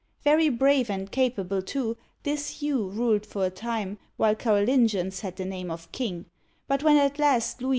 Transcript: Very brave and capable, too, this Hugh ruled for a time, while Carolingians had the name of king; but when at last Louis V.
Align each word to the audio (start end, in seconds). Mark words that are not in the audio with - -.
Very 0.23 0.49
brave 0.49 0.89
and 0.89 1.11
capable, 1.11 1.61
too, 1.61 1.95
this 2.23 2.49
Hugh 2.59 2.89
ruled 2.89 3.23
for 3.23 3.45
a 3.45 3.51
time, 3.51 3.99
while 4.17 4.33
Carolingians 4.33 5.19
had 5.21 5.35
the 5.35 5.45
name 5.45 5.69
of 5.69 5.91
king; 5.91 6.25
but 6.67 6.81
when 6.81 6.97
at 6.97 7.19
last 7.19 7.61
Louis 7.61 7.69
V. 7.69 7.69